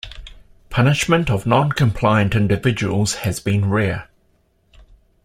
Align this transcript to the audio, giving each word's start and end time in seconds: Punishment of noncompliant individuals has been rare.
Punishment 0.71 1.29
of 1.29 1.43
noncompliant 1.45 2.33
individuals 2.33 3.13
has 3.21 3.39
been 3.39 3.69
rare. 3.69 4.07